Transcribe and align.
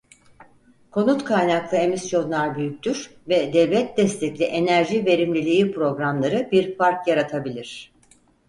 Konut 0.91 1.23
kaynaklı 1.25 1.77
emisyonlar 1.77 2.57
büyüktür 2.57 3.11
ve 3.29 3.53
devlet 3.53 3.97
destekli 3.97 4.43
enerji 4.43 5.05
verimliliği 5.05 5.71
programları 5.71 6.49
bir 6.51 6.77
fark 6.77 7.07
yaratabilir. 7.07 7.91